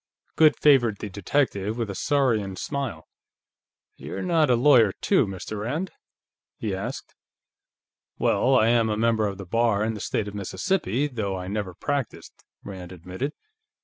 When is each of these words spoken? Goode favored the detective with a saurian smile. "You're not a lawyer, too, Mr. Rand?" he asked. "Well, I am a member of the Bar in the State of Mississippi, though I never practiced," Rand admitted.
Goode 0.35 0.57
favored 0.59 0.97
the 0.97 1.09
detective 1.09 1.77
with 1.77 1.87
a 1.87 1.93
saurian 1.93 2.55
smile. 2.55 3.07
"You're 3.97 4.23
not 4.23 4.49
a 4.49 4.55
lawyer, 4.55 4.93
too, 4.93 5.27
Mr. 5.27 5.59
Rand?" 5.59 5.91
he 6.57 6.73
asked. 6.73 7.13
"Well, 8.17 8.55
I 8.57 8.69
am 8.69 8.89
a 8.89 8.97
member 8.97 9.27
of 9.27 9.37
the 9.37 9.45
Bar 9.45 9.83
in 9.83 9.93
the 9.93 9.99
State 9.99 10.27
of 10.27 10.33
Mississippi, 10.33 11.05
though 11.05 11.37
I 11.37 11.47
never 11.47 11.75
practiced," 11.75 12.43
Rand 12.63 12.91
admitted. 12.91 13.33